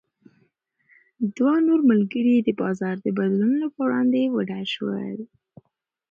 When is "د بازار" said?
2.47-2.95